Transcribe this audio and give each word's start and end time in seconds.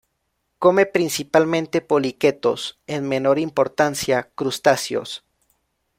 Come 0.57 0.87
principalmente 0.87 1.79
poliquetos, 1.79 2.79
en 2.87 3.07
menor 3.07 3.37
importancia, 3.37 4.31
crustáceos. 4.33 5.23